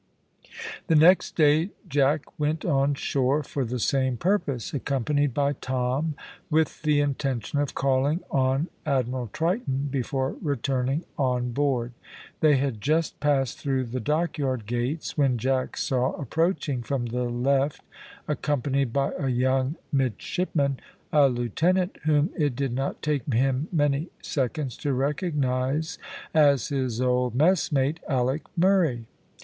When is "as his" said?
26.33-26.99